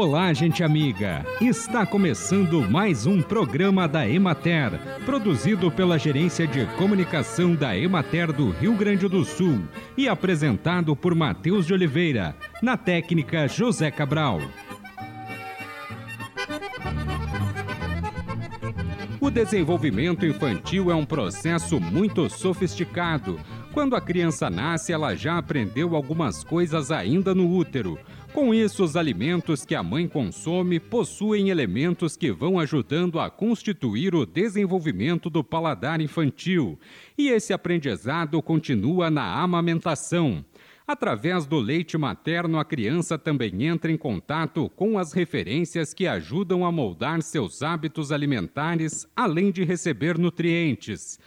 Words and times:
Olá, 0.00 0.32
gente 0.32 0.62
amiga! 0.62 1.26
Está 1.40 1.84
começando 1.84 2.62
mais 2.70 3.04
um 3.04 3.20
programa 3.20 3.88
da 3.88 4.08
Emater, 4.08 4.78
produzido 5.04 5.72
pela 5.72 5.98
Gerência 5.98 6.46
de 6.46 6.64
Comunicação 6.76 7.52
da 7.56 7.76
Emater 7.76 8.32
do 8.32 8.50
Rio 8.50 8.74
Grande 8.76 9.08
do 9.08 9.24
Sul 9.24 9.58
e 9.96 10.08
apresentado 10.08 10.94
por 10.94 11.16
Matheus 11.16 11.66
de 11.66 11.72
Oliveira, 11.72 12.36
na 12.62 12.76
técnica 12.76 13.48
José 13.48 13.90
Cabral. 13.90 14.40
O 19.20 19.30
desenvolvimento 19.30 20.24
infantil 20.24 20.92
é 20.92 20.94
um 20.94 21.04
processo 21.04 21.80
muito 21.80 22.30
sofisticado. 22.30 23.38
Quando 23.72 23.94
a 23.94 24.00
criança 24.00 24.50
nasce, 24.50 24.92
ela 24.92 25.14
já 25.14 25.38
aprendeu 25.38 25.94
algumas 25.94 26.42
coisas 26.42 26.90
ainda 26.90 27.34
no 27.34 27.48
útero 27.48 27.98
com 28.32 28.52
isso, 28.54 28.84
os 28.84 28.94
alimentos 28.94 29.64
que 29.64 29.74
a 29.74 29.82
mãe 29.82 30.06
consome 30.06 30.78
possuem 30.78 31.48
elementos 31.48 32.16
que 32.16 32.30
vão 32.30 32.60
ajudando 32.60 33.18
a 33.18 33.30
constituir 33.30 34.14
o 34.14 34.26
desenvolvimento 34.26 35.30
do 35.30 35.42
paladar 35.42 36.00
infantil, 36.00 36.78
e 37.16 37.30
esse 37.30 37.52
aprendizado 37.52 38.40
continua 38.42 39.10
na 39.10 39.40
amamentação. 39.40 40.44
Através 40.86 41.46
do 41.46 41.58
leite 41.58 41.98
materno, 41.98 42.58
a 42.58 42.64
criança 42.64 43.18
também 43.18 43.64
entra 43.64 43.90
em 43.90 43.96
contato 43.96 44.70
com 44.70 44.98
as 44.98 45.12
referências 45.12 45.92
que 45.92 46.06
ajudam 46.06 46.64
a 46.64 46.72
moldar 46.72 47.20
seus 47.22 47.62
hábitos 47.62 48.12
alimentares, 48.12 49.06
além 49.16 49.50
de 49.50 49.64
receber 49.64 50.16
nutrientes. 50.16 51.18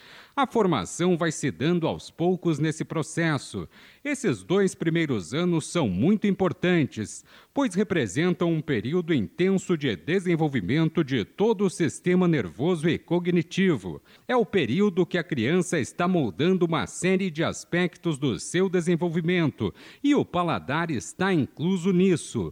A 0.41 0.47
formação 0.47 1.15
vai 1.15 1.31
se 1.31 1.51
dando 1.51 1.85
aos 1.85 2.09
poucos 2.09 2.57
nesse 2.57 2.83
processo. 2.83 3.69
Esses 4.03 4.41
dois 4.41 4.73
primeiros 4.73 5.35
anos 5.35 5.67
são 5.67 5.87
muito 5.87 6.25
importantes, 6.25 7.23
pois 7.53 7.75
representam 7.75 8.51
um 8.51 8.59
período 8.59 9.13
intenso 9.13 9.77
de 9.77 9.95
desenvolvimento 9.95 11.03
de 11.03 11.23
todo 11.23 11.63
o 11.63 11.69
sistema 11.69 12.27
nervoso 12.27 12.89
e 12.89 12.97
cognitivo. 12.97 14.01
É 14.27 14.35
o 14.35 14.43
período 14.43 15.05
que 15.05 15.19
a 15.19 15.23
criança 15.23 15.79
está 15.79 16.07
moldando 16.07 16.65
uma 16.65 16.87
série 16.87 17.29
de 17.29 17.43
aspectos 17.43 18.17
do 18.17 18.39
seu 18.39 18.67
desenvolvimento 18.67 19.71
e 20.03 20.15
o 20.15 20.25
paladar 20.25 20.89
está 20.89 21.31
incluso 21.31 21.93
nisso. 21.93 22.51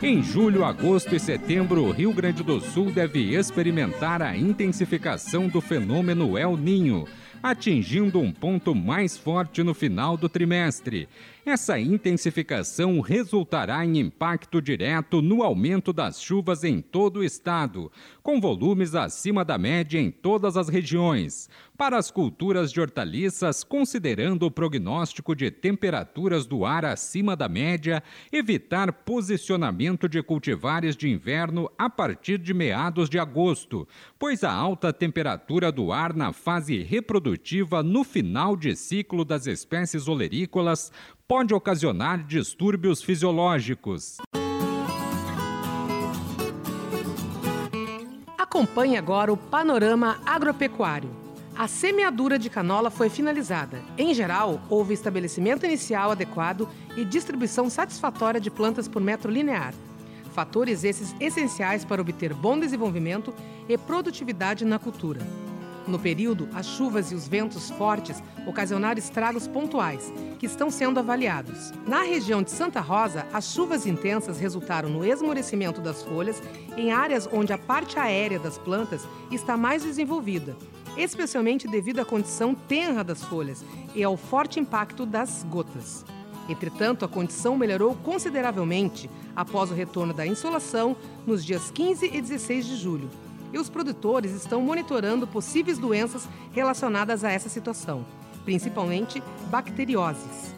Em 0.00 0.22
julho, 0.22 0.64
agosto 0.64 1.16
e 1.16 1.18
setembro, 1.18 1.82
o 1.82 1.90
Rio 1.90 2.12
Grande 2.12 2.44
do 2.44 2.60
Sul 2.60 2.92
deve 2.92 3.34
experimentar 3.34 4.22
a 4.22 4.36
intensificação 4.36 5.48
do 5.48 5.60
fenômeno 5.60 6.38
El 6.38 6.56
Ninho, 6.56 7.04
atingindo 7.42 8.20
um 8.20 8.30
ponto 8.30 8.76
mais 8.76 9.18
forte 9.18 9.60
no 9.60 9.74
final 9.74 10.16
do 10.16 10.28
trimestre. 10.28 11.08
Essa 11.44 11.80
intensificação 11.80 13.00
resultará 13.00 13.84
em 13.84 13.98
impacto 13.98 14.62
direto 14.62 15.20
no 15.20 15.42
aumento 15.42 15.92
das 15.92 16.22
chuvas 16.22 16.62
em 16.62 16.80
todo 16.80 17.18
o 17.18 17.24
estado, 17.24 17.90
com 18.22 18.40
volumes 18.40 18.94
acima 18.94 19.44
da 19.44 19.58
média 19.58 19.98
em 19.98 20.12
todas 20.12 20.56
as 20.56 20.68
regiões. 20.68 21.50
Para 21.78 21.96
as 21.96 22.10
culturas 22.10 22.72
de 22.72 22.80
hortaliças, 22.80 23.62
considerando 23.62 24.44
o 24.44 24.50
prognóstico 24.50 25.32
de 25.32 25.48
temperaturas 25.48 26.44
do 26.44 26.66
ar 26.66 26.84
acima 26.84 27.36
da 27.36 27.48
média, 27.48 28.02
evitar 28.32 28.92
posicionamento 28.92 30.08
de 30.08 30.20
cultivares 30.20 30.96
de 30.96 31.08
inverno 31.08 31.70
a 31.78 31.88
partir 31.88 32.36
de 32.36 32.52
meados 32.52 33.08
de 33.08 33.16
agosto, 33.16 33.86
pois 34.18 34.42
a 34.42 34.52
alta 34.52 34.92
temperatura 34.92 35.70
do 35.70 35.92
ar 35.92 36.16
na 36.16 36.32
fase 36.32 36.82
reprodutiva 36.82 37.80
no 37.80 38.02
final 38.02 38.56
de 38.56 38.74
ciclo 38.74 39.24
das 39.24 39.46
espécies 39.46 40.08
olerícolas 40.08 40.90
pode 41.28 41.54
ocasionar 41.54 42.24
distúrbios 42.26 43.04
fisiológicos. 43.04 44.16
Acompanhe 48.36 48.96
agora 48.96 49.32
o 49.32 49.36
panorama 49.36 50.20
agropecuário. 50.26 51.27
A 51.58 51.66
semeadura 51.66 52.38
de 52.38 52.48
canola 52.48 52.88
foi 52.88 53.10
finalizada. 53.10 53.82
Em 53.98 54.14
geral, 54.14 54.60
houve 54.70 54.94
estabelecimento 54.94 55.66
inicial 55.66 56.12
adequado 56.12 56.68
e 56.96 57.04
distribuição 57.04 57.68
satisfatória 57.68 58.40
de 58.40 58.48
plantas 58.48 58.86
por 58.86 59.02
metro 59.02 59.28
linear. 59.28 59.74
Fatores 60.32 60.84
esses 60.84 61.16
essenciais 61.18 61.84
para 61.84 62.00
obter 62.00 62.32
bom 62.32 62.56
desenvolvimento 62.56 63.34
e 63.68 63.76
produtividade 63.76 64.64
na 64.64 64.78
cultura. 64.78 65.20
No 65.88 65.98
período, 65.98 66.48
as 66.54 66.64
chuvas 66.64 67.10
e 67.10 67.16
os 67.16 67.26
ventos 67.26 67.70
fortes 67.70 68.22
ocasionaram 68.46 69.00
estragos 69.00 69.48
pontuais, 69.48 70.12
que 70.38 70.46
estão 70.46 70.70
sendo 70.70 71.00
avaliados. 71.00 71.72
Na 71.84 72.02
região 72.02 72.40
de 72.40 72.52
Santa 72.52 72.78
Rosa, 72.78 73.26
as 73.32 73.52
chuvas 73.52 73.84
intensas 73.84 74.38
resultaram 74.38 74.88
no 74.88 75.04
esmorecimento 75.04 75.80
das 75.80 76.04
folhas 76.04 76.40
em 76.76 76.92
áreas 76.92 77.28
onde 77.32 77.52
a 77.52 77.58
parte 77.58 77.98
aérea 77.98 78.38
das 78.38 78.58
plantas 78.58 79.08
está 79.32 79.56
mais 79.56 79.82
desenvolvida, 79.82 80.56
especialmente 80.98 81.68
devido 81.68 82.00
à 82.00 82.04
condição 82.04 82.54
tenra 82.54 83.04
das 83.04 83.22
folhas 83.22 83.64
e 83.94 84.02
ao 84.02 84.16
forte 84.16 84.58
impacto 84.58 85.06
das 85.06 85.46
gotas. 85.48 86.04
Entretanto, 86.48 87.04
a 87.04 87.08
condição 87.08 87.56
melhorou 87.56 87.94
consideravelmente 87.96 89.08
após 89.36 89.70
o 89.70 89.74
retorno 89.74 90.12
da 90.12 90.26
insolação 90.26 90.96
nos 91.26 91.44
dias 91.44 91.70
15 91.70 92.10
e 92.12 92.20
16 92.20 92.66
de 92.66 92.76
julho 92.76 93.10
e 93.52 93.58
os 93.58 93.68
produtores 93.68 94.32
estão 94.32 94.60
monitorando 94.60 95.26
possíveis 95.26 95.78
doenças 95.78 96.28
relacionadas 96.52 97.24
a 97.24 97.30
essa 97.30 97.48
situação, 97.48 98.04
principalmente 98.44 99.22
bacterioses. 99.50 100.54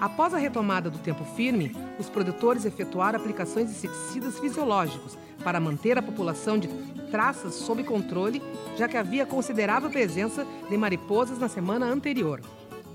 Após 0.00 0.34
a 0.34 0.38
retomada 0.38 0.90
do 0.90 0.98
tempo 0.98 1.24
firme, 1.36 1.74
os 1.98 2.10
produtores 2.10 2.64
efetuaram 2.64 3.18
aplicações 3.18 3.68
de 3.70 3.76
inseticidas 3.76 4.38
fisiológicos 4.38 5.16
para 5.42 5.60
manter 5.60 5.96
a 5.96 6.02
população 6.02 6.58
de 6.58 6.68
traças 7.14 7.54
sob 7.54 7.84
controle, 7.84 8.42
já 8.76 8.88
que 8.88 8.96
havia 8.96 9.24
considerável 9.24 9.88
presença 9.88 10.44
de 10.68 10.76
mariposas 10.76 11.38
na 11.38 11.48
semana 11.48 11.86
anterior. 11.86 12.40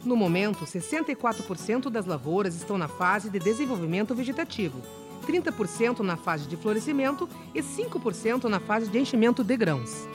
No 0.03 0.13
momento, 0.13 0.65
64% 0.65 1.89
das 1.89 2.05
lavouras 2.05 2.53
estão 2.53 2.77
na 2.77 2.89
fase 2.89 3.29
de 3.29 3.39
desenvolvimento 3.39 4.13
vegetativo, 4.13 4.81
30% 5.25 5.99
na 5.99 6.17
fase 6.17 6.49
de 6.49 6.57
florescimento 6.57 7.29
e 7.55 7.61
5% 7.61 8.43
na 8.49 8.59
fase 8.59 8.89
de 8.89 8.99
enchimento 8.99 9.41
de 9.41 9.55
grãos. 9.55 10.05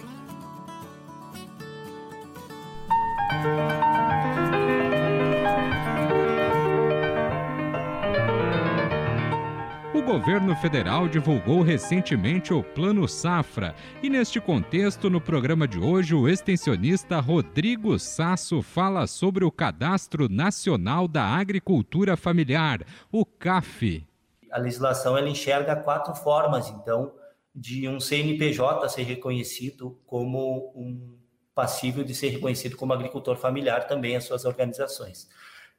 Governo 10.19 10.55
federal 10.55 11.09
divulgou 11.09 11.61
recentemente 11.61 12.55
o 12.55 12.63
Plano 12.63 13.09
Safra 13.09 13.75
e, 14.01 14.09
neste 14.09 14.41
contexto, 14.41 15.11
no 15.11 15.21
programa 15.21 15.67
de 15.67 15.79
hoje, 15.79 16.15
o 16.15 16.29
extensionista 16.29 17.19
Rodrigo 17.19 17.99
Sasso 17.99 18.63
fala 18.63 19.09
sobre 19.09 19.45
o 19.45 19.51
Cadastro 19.51 20.29
Nacional 20.29 21.09
da 21.09 21.25
Agricultura 21.25 22.17
Familiar, 22.17 22.83
o 23.11 23.27
CAF 23.27 24.07
a 24.53 24.59
legislação 24.59 25.19
ela 25.19 25.29
enxerga 25.29 25.75
quatro 25.75 26.15
formas, 26.15 26.69
então, 26.69 27.13
de 27.53 27.89
um 27.89 27.99
CNPJ 27.99 28.89
ser 28.89 29.03
reconhecido 29.03 30.01
como 30.07 30.73
um 30.77 31.19
passível 31.53 32.05
de 32.05 32.15
ser 32.15 32.29
reconhecido 32.29 32.77
como 32.77 32.93
agricultor 32.93 33.37
familiar 33.37 33.89
também 33.89 34.15
as 34.15 34.23
suas 34.23 34.45
organizações. 34.45 35.29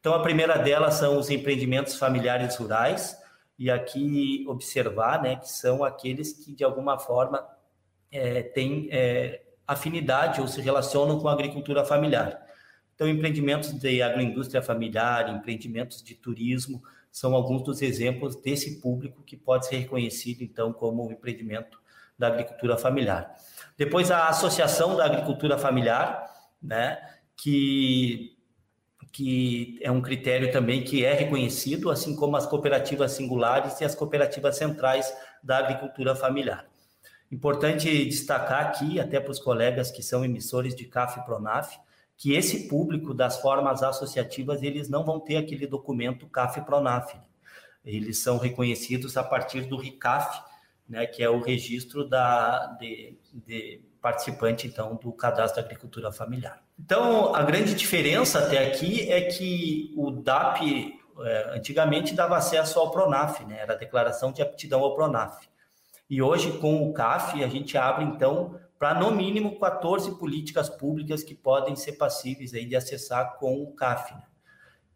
Então, 0.01 0.13
a 0.13 0.21
primeira 0.21 0.57
delas 0.57 0.95
são 0.95 1.17
os 1.17 1.29
empreendimentos 1.29 1.95
familiares 1.97 2.57
rurais, 2.57 3.15
e 3.57 3.71
aqui 3.71 4.45
observar 4.47 5.21
né, 5.21 5.37
que 5.37 5.49
são 5.49 5.83
aqueles 5.83 6.33
que, 6.33 6.53
de 6.53 6.63
alguma 6.63 6.99
forma, 6.99 7.45
é, 8.11 8.43
têm 8.43 8.89
é, 8.91 9.43
afinidade 9.67 10.41
ou 10.41 10.47
se 10.47 10.61
relacionam 10.61 11.19
com 11.19 11.27
a 11.27 11.33
agricultura 11.33 11.83
familiar. 11.85 12.45
Então, 12.93 13.07
empreendimentos 13.07 13.73
de 13.73 14.01
agroindústria 14.01 14.61
familiar, 14.61 15.29
empreendimentos 15.29 16.01
de 16.01 16.15
turismo, 16.15 16.81
são 17.11 17.33
alguns 17.33 17.63
dos 17.63 17.81
exemplos 17.81 18.35
desse 18.35 18.81
público 18.81 19.23
que 19.23 19.37
pode 19.37 19.67
ser 19.67 19.77
reconhecido, 19.77 20.41
então, 20.41 20.73
como 20.73 21.07
um 21.07 21.11
empreendimento 21.11 21.79
da 22.17 22.27
agricultura 22.27 22.77
familiar. 22.77 23.33
Depois, 23.77 24.11
a 24.11 24.27
Associação 24.29 24.95
da 24.95 25.05
Agricultura 25.05 25.57
Familiar, 25.57 26.25
né, 26.61 26.97
que, 27.35 28.34
que 29.15 29.79
é 29.81 29.89
um 29.89 30.01
critério 30.01 30.51
também 30.51 30.83
que 30.83 31.05
é 31.05 31.13
reconhecido, 31.13 31.89
assim 31.89 32.17
como 32.17 32.35
as 32.35 32.45
cooperativas 32.45 33.13
singulares 33.13 33.79
e 33.79 33.85
as 33.85 33.95
cooperativas 33.95 34.57
centrais 34.57 35.15
da 35.41 35.59
agricultura 35.59 36.13
familiar. 36.13 36.65
Importante 37.31 38.03
destacar 38.03 38.65
aqui, 38.65 38.99
até 38.99 39.17
para 39.21 39.31
os 39.31 39.39
colegas 39.39 39.89
que 39.89 40.03
são 40.03 40.25
emissores 40.25 40.75
de 40.75 40.83
CAF 40.83 41.17
e 41.17 41.23
PRONAF, 41.23 41.79
que 42.17 42.33
esse 42.33 42.67
público 42.67 43.13
das 43.13 43.39
formas 43.39 43.81
associativas, 43.83 44.61
eles 44.61 44.89
não 44.89 45.05
vão 45.05 45.17
ter 45.21 45.37
aquele 45.37 45.65
documento 45.65 46.27
CAF-PRONAF. 46.27 47.17
Eles 47.85 48.17
são 48.21 48.37
reconhecidos 48.37 49.15
a 49.15 49.23
partir 49.23 49.61
do 49.61 49.77
RICAF, 49.77 50.43
né, 50.89 51.05
que 51.05 51.23
é 51.23 51.29
o 51.29 51.39
registro 51.39 52.05
da, 52.05 52.65
de, 52.81 53.17
de 53.31 53.79
participante, 54.05 54.67
então, 54.67 54.99
do 55.01 55.11
Cadastro 55.11 55.59
da 55.59 55.65
Agricultura 55.65 56.11
Familiar. 56.11 56.61
Então, 56.77 57.33
a 57.33 57.41
grande 57.41 57.73
diferença 57.73 58.37
até 58.37 58.67
aqui 58.67 59.11
é 59.11 59.21
que 59.21 59.91
o 59.97 60.11
DAP, 60.11 60.93
é, 61.21 61.55
antigamente 61.57 62.13
dava 62.13 62.37
acesso 62.37 62.79
ao 62.79 62.91
Pronaf, 62.91 63.43
né? 63.45 63.57
Era 63.59 63.73
a 63.73 63.75
declaração 63.75 64.31
de 64.31 64.43
aptidão 64.43 64.81
ao 64.81 64.93
Pronaf. 64.93 65.47
E 66.07 66.21
hoje, 66.21 66.59
com 66.59 66.87
o 66.87 66.93
CAF, 66.93 67.43
a 67.43 67.47
gente 67.47 67.79
abre, 67.79 68.05
então, 68.05 68.59
para 68.77 68.93
no 68.93 69.09
mínimo 69.09 69.59
14 69.59 70.19
políticas 70.19 70.69
públicas 70.69 71.23
que 71.23 71.33
podem 71.33 71.75
ser 71.75 71.93
passíveis 71.93 72.53
aí 72.53 72.67
de 72.67 72.75
acessar 72.75 73.39
com 73.39 73.63
o 73.63 73.73
CAF. 73.73 74.13
Né? 74.13 74.21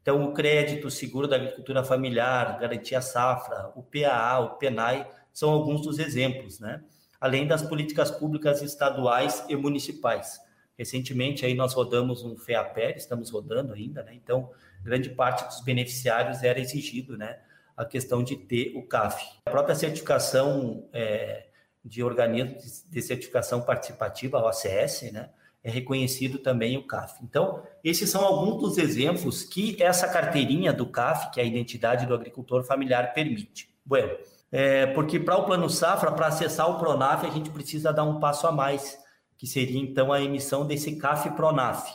Então, 0.03 0.23
o 0.23 0.33
crédito, 0.35 0.85
o 0.85 0.91
seguro 0.91 1.27
da 1.27 1.35
agricultura 1.35 1.83
familiar, 1.83 2.59
garantia 2.59 3.01
safra, 3.01 3.71
o 3.75 3.81
PAA, 3.81 4.39
o 4.41 4.49
PENAI, 4.57 5.09
são 5.33 5.49
alguns 5.49 5.81
dos 5.81 5.97
exemplos, 5.97 6.59
né? 6.59 6.83
Além 7.19 7.47
das 7.47 7.61
políticas 7.61 8.09
públicas 8.11 8.61
estaduais 8.61 9.43
e 9.49 9.55
municipais. 9.55 10.39
Recentemente 10.77 11.45
aí 11.45 11.53
nós 11.53 11.73
rodamos 11.73 12.23
um 12.23 12.37
FEAPER, 12.37 12.95
estamos 12.95 13.29
rodando 13.29 13.73
ainda, 13.73 14.01
né? 14.01 14.13
Então, 14.13 14.49
grande 14.81 15.09
parte 15.09 15.45
dos 15.45 15.59
beneficiários 15.61 16.41
era 16.41 16.57
exigido, 16.57 17.17
né? 17.17 17.39
A 17.75 17.83
questão 17.83 18.23
de 18.23 18.37
ter 18.37 18.71
o 18.77 18.83
CAF. 18.83 19.21
A 19.45 19.51
própria 19.51 19.75
certificação 19.75 20.87
é, 20.93 21.47
de 21.83 22.01
organismo 22.01 22.57
de 22.89 23.01
certificação 23.01 23.61
participativa, 23.61 24.37
a 24.37 24.47
OCS, 24.47 25.11
né? 25.11 25.29
É 25.61 25.69
reconhecido 25.69 26.39
também 26.39 26.77
o 26.77 26.87
CAF. 26.87 27.19
Então, 27.21 27.61
esses 27.83 28.09
são 28.09 28.23
alguns 28.23 28.61
dos 28.61 28.77
exemplos 28.77 29.43
que 29.43 29.83
essa 29.83 30.07
carteirinha 30.07 30.71
do 30.71 30.85
CAF, 30.85 31.31
que 31.31 31.41
é 31.41 31.43
a 31.43 31.45
identidade 31.45 32.05
do 32.05 32.13
agricultor 32.13 32.63
familiar, 32.63 33.13
permite. 33.13 33.69
Bueno, 33.85 34.17
é, 34.51 34.87
porque 34.87 35.19
para 35.19 35.37
o 35.37 35.45
Plano 35.45 35.69
Safra, 35.69 36.11
para 36.11 36.27
acessar 36.27 36.69
o 36.69 36.79
Pronaf, 36.79 37.25
a 37.25 37.29
gente 37.29 37.49
precisa 37.49 37.93
dar 37.93 38.03
um 38.03 38.19
passo 38.19 38.47
a 38.47 38.51
mais, 38.51 38.97
que 39.37 39.45
seria 39.45 39.79
então 39.79 40.11
a 40.11 40.21
emissão 40.21 40.65
desse 40.65 40.95
CAF 40.97 41.29
Pronaf. 41.31 41.87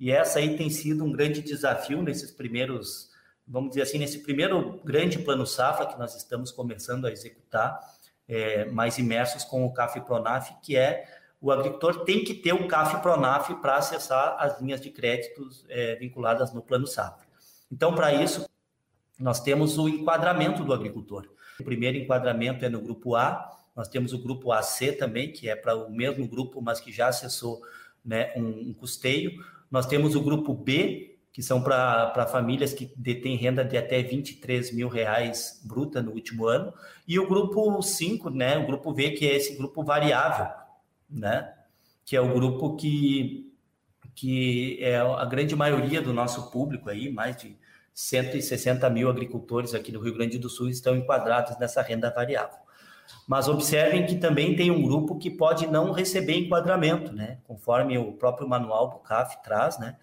E 0.00 0.10
essa 0.10 0.38
aí 0.38 0.56
tem 0.56 0.70
sido 0.70 1.04
um 1.04 1.12
grande 1.12 1.42
desafio 1.42 2.02
nesses 2.02 2.30
primeiros, 2.30 3.10
vamos 3.46 3.70
dizer 3.70 3.82
assim, 3.82 3.98
nesse 3.98 4.22
primeiro 4.22 4.80
grande 4.84 5.18
Plano 5.18 5.46
Safra 5.46 5.86
que 5.86 5.98
nós 5.98 6.16
estamos 6.16 6.50
começando 6.50 7.06
a 7.06 7.12
executar, 7.12 7.78
é, 8.26 8.64
mais 8.66 8.98
imersos 8.98 9.44
com 9.44 9.64
o 9.66 9.72
CAF 9.72 10.00
Pronaf, 10.00 10.50
que 10.62 10.76
é 10.76 11.04
o 11.40 11.50
agricultor 11.50 12.04
tem 12.04 12.24
que 12.24 12.34
ter 12.34 12.52
o 12.52 12.68
CAF 12.68 13.02
Pronaf 13.02 13.52
para 13.56 13.76
acessar 13.76 14.36
as 14.38 14.60
linhas 14.60 14.80
de 14.80 14.90
créditos 14.90 15.66
é, 15.68 15.96
vinculadas 15.96 16.54
no 16.54 16.62
Plano 16.62 16.86
Safra. 16.86 17.26
Então, 17.70 17.94
para 17.94 18.14
isso, 18.14 18.48
nós 19.18 19.40
temos 19.40 19.76
o 19.76 19.88
enquadramento 19.88 20.64
do 20.64 20.72
agricultor. 20.72 21.28
O 21.60 21.64
primeiro 21.64 21.96
enquadramento 21.96 22.64
é 22.64 22.68
no 22.68 22.80
grupo 22.80 23.14
A, 23.14 23.52
nós 23.74 23.88
temos 23.88 24.12
o 24.12 24.18
grupo 24.18 24.52
AC 24.52 24.96
também, 24.98 25.32
que 25.32 25.48
é 25.48 25.56
para 25.56 25.74
o 25.74 25.90
mesmo 25.90 26.26
grupo, 26.28 26.60
mas 26.60 26.80
que 26.80 26.92
já 26.92 27.08
acessou 27.08 27.60
né, 28.04 28.32
um, 28.36 28.70
um 28.70 28.74
custeio. 28.74 29.32
Nós 29.70 29.86
temos 29.86 30.14
o 30.14 30.20
grupo 30.20 30.52
B, 30.54 31.18
que 31.32 31.42
são 31.42 31.62
para 31.62 32.26
famílias 32.30 32.74
que 32.74 32.92
detêm 32.94 33.36
renda 33.36 33.64
de 33.64 33.78
até 33.78 34.02
23 34.02 34.74
mil 34.74 34.88
reais 34.88 35.62
bruta 35.64 36.02
no 36.02 36.12
último 36.12 36.46
ano, 36.46 36.72
e 37.08 37.18
o 37.18 37.26
grupo 37.26 37.80
5, 37.80 38.28
né, 38.28 38.58
o 38.58 38.66
grupo 38.66 38.92
V, 38.92 39.12
que 39.12 39.26
é 39.26 39.36
esse 39.36 39.56
grupo 39.56 39.82
variável, 39.82 40.48
né, 41.08 41.54
que 42.04 42.14
é 42.14 42.20
o 42.20 42.34
grupo 42.34 42.76
que, 42.76 43.50
que 44.14 44.76
é 44.82 44.98
a 44.98 45.24
grande 45.24 45.56
maioria 45.56 46.02
do 46.02 46.12
nosso 46.12 46.50
público 46.50 46.90
aí, 46.90 47.10
mais 47.10 47.36
de 47.38 47.56
160 47.94 48.88
mil 48.90 49.08
agricultores 49.08 49.74
aqui 49.74 49.92
no 49.92 50.00
Rio 50.00 50.14
Grande 50.14 50.38
do 50.38 50.48
Sul 50.48 50.68
estão 50.68 50.96
enquadrados 50.96 51.58
nessa 51.58 51.82
renda 51.82 52.10
variável. 52.10 52.58
Mas 53.26 53.48
observem 53.48 54.06
que 54.06 54.16
também 54.16 54.56
tem 54.56 54.70
um 54.70 54.82
grupo 54.82 55.18
que 55.18 55.30
pode 55.30 55.66
não 55.66 55.92
receber 55.92 56.34
enquadramento, 56.34 57.12
né? 57.12 57.38
Conforme 57.44 57.98
o 57.98 58.12
próprio 58.12 58.48
manual 58.48 58.90
do 58.90 58.98
CAF 58.98 59.42
traz, 59.42 59.78
né? 59.78 59.96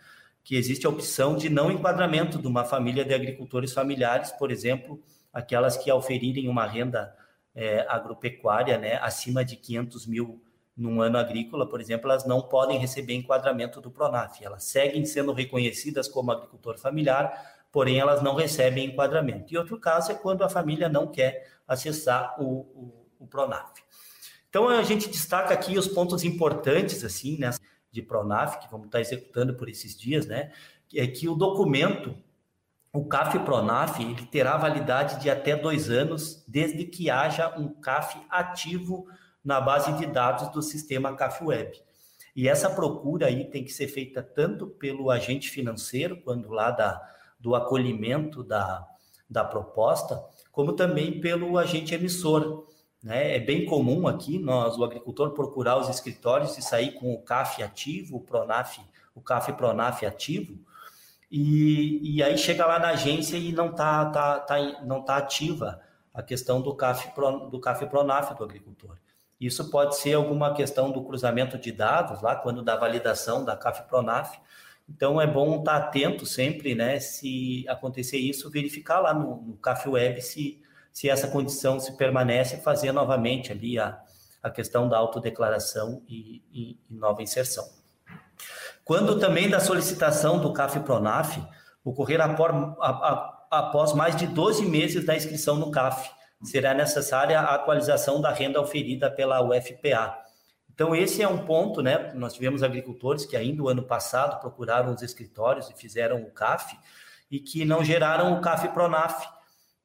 Que 0.43 0.55
existe 0.55 0.85
a 0.85 0.89
opção 0.89 1.35
de 1.35 1.49
não 1.49 1.71
enquadramento 1.71 2.37
de 2.37 2.47
uma 2.47 2.63
família 2.63 3.03
de 3.03 3.13
agricultores 3.13 3.73
familiares, 3.73 4.31
por 4.31 4.51
exemplo, 4.51 5.01
aquelas 5.33 5.77
que 5.77 5.91
oferirem 5.91 6.47
uma 6.47 6.65
renda 6.65 7.15
é, 7.55 7.85
agropecuária, 7.89 8.77
né? 8.77 8.97
Acima 9.01 9.43
de 9.43 9.55
500 9.55 10.05
mil 10.05 10.41
num 10.79 11.01
ano 11.01 11.17
agrícola, 11.17 11.67
por 11.67 11.81
exemplo, 11.81 12.09
elas 12.09 12.25
não 12.25 12.41
podem 12.41 12.79
receber 12.79 13.13
enquadramento 13.13 13.81
do 13.81 13.91
PRONAF. 13.91 14.43
Elas 14.43 14.63
seguem 14.63 15.03
sendo 15.05 15.33
reconhecidas 15.33 16.07
como 16.07 16.31
agricultor 16.31 16.77
familiar, 16.77 17.58
porém 17.71 17.99
elas 17.99 18.21
não 18.21 18.35
recebem 18.35 18.85
enquadramento. 18.85 19.53
E 19.53 19.57
outro 19.57 19.79
caso 19.79 20.11
é 20.11 20.15
quando 20.15 20.43
a 20.43 20.49
família 20.49 20.89
não 20.89 21.07
quer 21.07 21.47
acessar 21.67 22.35
o, 22.41 22.45
o, 22.45 23.07
o 23.19 23.27
Pronaf. 23.27 23.71
Então 24.49 24.67
a 24.67 24.81
gente 24.81 25.07
destaca 25.07 25.53
aqui 25.53 25.77
os 25.77 25.87
pontos 25.87 26.23
importantes 26.23 27.03
assim, 27.03 27.37
né, 27.37 27.51
de 27.91 28.01
Pronaf 28.01 28.57
que 28.59 28.69
vamos 28.71 28.87
estar 28.87 28.99
executando 28.99 29.53
por 29.53 29.69
esses 29.69 29.95
dias, 29.95 30.25
né, 30.25 30.51
é 30.95 31.05
que 31.05 31.29
o 31.29 31.35
documento, 31.35 32.15
o 32.91 33.05
CAF 33.05 33.37
Pronaf, 33.39 34.01
ele 34.01 34.25
terá 34.25 34.57
validade 34.57 35.21
de 35.21 35.29
até 35.29 35.55
dois 35.55 35.91
anos, 35.91 36.43
desde 36.47 36.85
que 36.85 37.09
haja 37.11 37.55
um 37.55 37.69
CAF 37.69 38.19
ativo 38.29 39.07
na 39.43 39.61
base 39.61 39.93
de 39.93 40.07
dados 40.07 40.49
do 40.49 40.63
sistema 40.63 41.15
CAF 41.15 41.43
Web. 41.43 41.79
E 42.35 42.47
essa 42.47 42.69
procura 42.69 43.27
aí 43.27 43.45
tem 43.45 43.63
que 43.63 43.71
ser 43.71 43.87
feita 43.87 44.23
tanto 44.23 44.65
pelo 44.65 45.11
agente 45.11 45.49
financeiro, 45.49 46.21
quando 46.21 46.49
lá 46.49 46.71
da 46.71 46.99
do 47.39 47.55
acolhimento 47.55 48.43
da, 48.43 48.85
da 49.29 49.43
proposta, 49.43 50.23
como 50.51 50.73
também 50.73 51.21
pelo 51.21 51.57
agente 51.57 51.95
emissor. 51.95 52.67
Né? 53.01 53.37
É 53.37 53.39
bem 53.39 53.65
comum 53.65 54.07
aqui 54.07 54.37
nós, 54.37 54.77
o 54.77 54.83
agricultor, 54.83 55.31
procurar 55.31 55.77
os 55.77 55.87
escritórios 55.87 56.57
e 56.57 56.61
sair 56.61 56.93
com 56.93 57.13
o 57.13 57.21
CAF 57.21 57.63
ativo, 57.63 58.17
o 58.17 58.21
Pronaf, 58.21 58.79
o 59.15 59.21
CAF 59.21 59.53
Pronaf 59.53 60.05
ativo, 60.05 60.59
e, 61.31 62.15
e 62.15 62.23
aí 62.23 62.37
chega 62.37 62.65
lá 62.65 62.79
na 62.79 62.89
agência 62.89 63.37
e 63.37 63.53
não 63.53 63.69
está 63.69 64.05
tá, 64.05 64.39
tá, 64.39 64.57
não 64.83 65.03
tá 65.03 65.17
ativa 65.17 65.79
a 66.13 66.23
questão 66.23 66.59
do 66.59 66.75
CAF, 66.75 67.09
do 67.51 67.59
CAF 67.59 67.85
Pronaf 67.85 68.35
do 68.35 68.43
agricultor. 68.43 68.97
Isso 69.39 69.69
pode 69.69 69.95
ser 69.95 70.15
alguma 70.15 70.53
questão 70.53 70.91
do 70.91 71.01
cruzamento 71.03 71.57
de 71.57 71.71
dados, 71.71 72.21
lá 72.21 72.35
quando 72.35 72.61
da 72.61 72.75
validação 72.75 73.45
da 73.45 73.55
CAF 73.55 73.83
Pronaf, 73.83 74.37
então 74.89 75.21
é 75.21 75.27
bom 75.27 75.59
estar 75.59 75.77
atento 75.77 76.25
sempre, 76.25 76.73
né? 76.73 76.99
Se 76.99 77.63
acontecer 77.69 78.17
isso, 78.17 78.49
verificar 78.49 78.99
lá 78.99 79.13
no, 79.13 79.41
no 79.41 79.57
Café 79.57 79.87
Web 79.87 80.21
se, 80.21 80.61
se 80.91 81.07
essa 81.07 81.27
condição 81.27 81.79
se 81.79 81.95
permanece, 81.95 82.57
fazer 82.57 82.91
novamente 82.91 83.51
ali 83.51 83.77
a, 83.77 83.99
a 84.41 84.49
questão 84.49 84.89
da 84.89 84.97
autodeclaração 84.97 86.01
e, 86.07 86.41
e, 86.51 86.77
e 86.89 86.93
nova 86.93 87.21
inserção. 87.21 87.65
Quando 88.83 89.19
também 89.19 89.47
da 89.47 89.59
solicitação 89.59 90.39
do 90.39 90.51
CAF 90.51 90.79
Pronaf 90.79 91.37
ocorrer 91.83 92.19
após 93.51 93.93
mais 93.93 94.15
de 94.15 94.25
12 94.25 94.65
meses 94.65 95.05
da 95.05 95.15
inscrição 95.15 95.55
no 95.55 95.69
CAF, 95.69 96.09
será 96.43 96.73
necessária 96.73 97.39
a 97.39 97.53
atualização 97.53 98.19
da 98.19 98.31
renda 98.31 98.59
oferida 98.59 99.11
pela 99.11 99.41
UFPA 99.41 100.28
então, 100.79 100.95
esse 100.95 101.21
é 101.21 101.27
um 101.27 101.39
ponto, 101.39 101.81
né? 101.81 102.13
Nós 102.15 102.33
tivemos 102.33 102.63
agricultores 102.63 103.25
que 103.25 103.35
ainda 103.35 103.61
o 103.61 103.67
ano 103.67 103.83
passado 103.83 104.39
procuraram 104.39 104.93
os 104.93 105.01
escritórios 105.01 105.69
e 105.69 105.73
fizeram 105.73 106.21
o 106.21 106.31
CAF 106.31 106.73
e 107.29 107.37
que 107.37 107.65
não 107.65 107.83
geraram 107.83 108.31
o 108.31 108.39
CAF 108.39 108.69
Pronaf. 108.69 109.27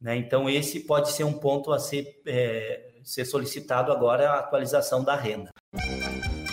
Né? 0.01 0.17
Então, 0.17 0.49
esse 0.49 0.79
pode 0.79 1.11
ser 1.11 1.25
um 1.25 1.33
ponto 1.33 1.73
a 1.73 1.81
ser, 1.81 2.23
é, 2.25 2.93
ser 3.03 3.25
solicitado 3.25 3.91
agora, 3.91 4.31
a 4.31 4.39
atualização 4.39 5.03
da 5.03 5.17
renda. 5.17 5.51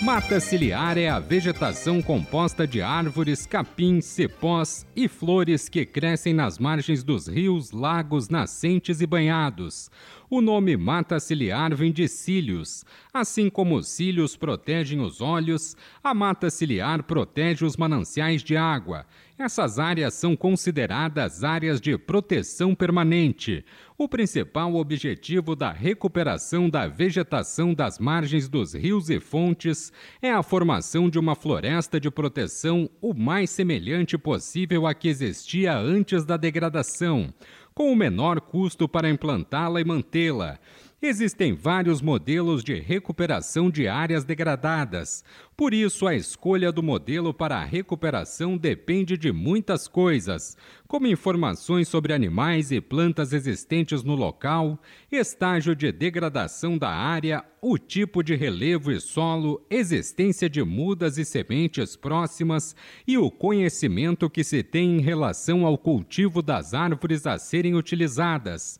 Mata 0.01 0.39
ciliar 0.39 0.97
é 0.97 1.07
a 1.07 1.19
vegetação 1.19 2.01
composta 2.01 2.65
de 2.65 2.81
árvores, 2.81 3.45
capins, 3.45 4.05
cepós 4.05 4.87
e 4.95 5.07
flores 5.07 5.69
que 5.69 5.85
crescem 5.85 6.33
nas 6.33 6.57
margens 6.57 7.03
dos 7.03 7.27
rios, 7.27 7.69
lagos, 7.69 8.27
nascentes 8.27 9.01
e 9.01 9.05
banhados. 9.05 9.91
O 10.33 10.39
nome 10.39 10.77
mata 10.77 11.19
ciliar 11.19 11.75
vem 11.75 11.91
de 11.91 12.07
cílios. 12.07 12.85
Assim 13.13 13.49
como 13.49 13.75
os 13.75 13.89
cílios 13.89 14.37
protegem 14.37 15.01
os 15.01 15.19
olhos, 15.19 15.75
a 16.01 16.13
mata 16.13 16.49
ciliar 16.49 17.03
protege 17.03 17.65
os 17.65 17.75
mananciais 17.75 18.41
de 18.41 18.55
água. 18.55 19.05
Essas 19.37 19.77
áreas 19.77 20.13
são 20.13 20.35
consideradas 20.35 21.43
áreas 21.43 21.81
de 21.81 21.97
proteção 21.97 22.73
permanente. 22.73 23.65
O 23.97 24.07
principal 24.07 24.75
objetivo 24.75 25.53
da 25.55 25.71
recuperação 25.71 26.69
da 26.69 26.87
vegetação 26.87 27.73
das 27.73 27.99
margens 27.99 28.47
dos 28.47 28.73
rios 28.73 29.09
e 29.09 29.19
fontes 29.19 29.91
é 30.21 30.31
a 30.31 30.41
formação 30.41 31.09
de 31.09 31.19
uma 31.19 31.35
floresta 31.35 31.99
de 31.99 32.09
proteção 32.09 32.89
o 33.01 33.13
mais 33.13 33.49
semelhante 33.49 34.17
possível 34.17 34.87
à 34.87 34.93
que 34.93 35.09
existia 35.09 35.77
antes 35.77 36.23
da 36.23 36.37
degradação 36.37 37.33
com 37.73 37.91
o 37.91 37.95
menor 37.95 38.41
custo 38.41 38.87
para 38.87 39.09
implantá-la 39.09 39.81
e 39.81 39.85
mantê-la. 39.85 40.59
Existem 41.03 41.55
vários 41.55 41.99
modelos 41.99 42.63
de 42.63 42.75
recuperação 42.75 43.71
de 43.71 43.87
áreas 43.87 44.23
degradadas. 44.23 45.23
Por 45.57 45.73
isso, 45.73 46.05
a 46.05 46.13
escolha 46.13 46.71
do 46.71 46.83
modelo 46.83 47.33
para 47.33 47.57
a 47.57 47.65
recuperação 47.65 48.55
depende 48.55 49.17
de 49.17 49.31
muitas 49.31 49.87
coisas, 49.87 50.55
como 50.87 51.07
informações 51.07 51.87
sobre 51.87 52.13
animais 52.13 52.71
e 52.71 52.79
plantas 52.79 53.33
existentes 53.33 54.03
no 54.03 54.13
local, 54.13 54.79
estágio 55.11 55.75
de 55.75 55.91
degradação 55.91 56.77
da 56.77 56.91
área, 56.91 57.43
o 57.59 57.79
tipo 57.79 58.21
de 58.21 58.35
relevo 58.35 58.91
e 58.91 59.01
solo, 59.01 59.65
existência 59.71 60.47
de 60.47 60.63
mudas 60.63 61.17
e 61.17 61.25
sementes 61.25 61.95
próximas 61.95 62.75
e 63.07 63.17
o 63.17 63.31
conhecimento 63.31 64.29
que 64.29 64.43
se 64.43 64.61
tem 64.61 64.97
em 64.97 65.01
relação 65.01 65.65
ao 65.65 65.79
cultivo 65.79 66.43
das 66.43 66.75
árvores 66.75 67.25
a 67.25 67.39
serem 67.39 67.73
utilizadas. 67.73 68.79